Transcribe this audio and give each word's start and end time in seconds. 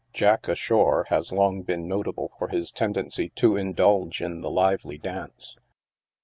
Jack 0.15 0.47
ashore 0.47 1.05
has 1.09 1.31
long 1.31 1.61
been 1.61 1.87
notable 1.87 2.31
for 2.39 2.47
his 2.47 2.71
tendency 2.71 3.29
to 3.35 3.55
indulge 3.55 4.19
in 4.19 4.41
the 4.41 4.49
lively 4.49 4.97
dance. 4.97 5.57